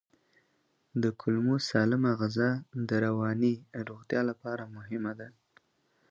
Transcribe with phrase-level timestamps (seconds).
[1.03, 2.49] د کولمو سالمه غذا
[2.89, 3.53] د رواني
[3.89, 5.27] روغتیا لپاره مهمه ده.